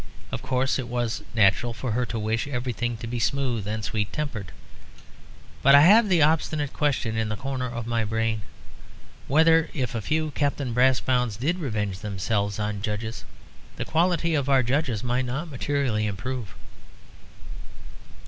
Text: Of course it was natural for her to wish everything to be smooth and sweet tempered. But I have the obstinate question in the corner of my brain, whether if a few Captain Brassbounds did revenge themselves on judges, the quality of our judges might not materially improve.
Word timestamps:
Of 0.31 0.41
course 0.41 0.79
it 0.79 0.87
was 0.87 1.21
natural 1.35 1.73
for 1.73 1.91
her 1.91 2.07
to 2.07 2.17
wish 2.17 2.47
everything 2.47 2.97
to 2.97 3.05
be 3.05 3.19
smooth 3.19 3.67
and 3.67 3.83
sweet 3.85 4.11
tempered. 4.11 4.51
But 5.61 5.75
I 5.75 5.81
have 5.81 6.09
the 6.09 6.23
obstinate 6.23 6.73
question 6.73 7.15
in 7.17 7.29
the 7.29 7.35
corner 7.35 7.67
of 7.69 7.85
my 7.85 8.03
brain, 8.03 8.41
whether 9.27 9.69
if 9.75 9.93
a 9.93 10.01
few 10.01 10.31
Captain 10.31 10.73
Brassbounds 10.73 11.37
did 11.37 11.59
revenge 11.59 11.99
themselves 11.99 12.57
on 12.57 12.81
judges, 12.81 13.25
the 13.75 13.85
quality 13.85 14.33
of 14.33 14.49
our 14.49 14.63
judges 14.63 15.03
might 15.03 15.25
not 15.25 15.51
materially 15.51 16.07
improve. 16.07 16.55